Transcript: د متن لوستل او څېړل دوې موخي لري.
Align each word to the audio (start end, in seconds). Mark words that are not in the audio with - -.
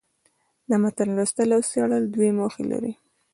د 0.69 0.71
متن 0.81 1.09
لوستل 1.17 1.49
او 1.55 1.61
څېړل 1.69 2.03
دوې 2.15 2.29
موخي 2.39 2.63
لري. 2.71 2.93